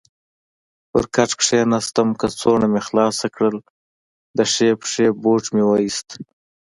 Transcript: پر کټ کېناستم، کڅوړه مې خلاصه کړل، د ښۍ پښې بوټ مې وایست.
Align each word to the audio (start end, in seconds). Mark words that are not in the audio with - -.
پر 0.91 1.03
کټ 1.15 1.31
کېناستم، 1.43 2.09
کڅوړه 2.21 2.67
مې 2.71 2.81
خلاصه 2.87 3.27
کړل، 3.35 3.57
د 4.37 4.39
ښۍ 4.51 4.69
پښې 4.81 5.05
بوټ 5.23 5.43
مې 5.53 5.63
وایست. 5.67 6.07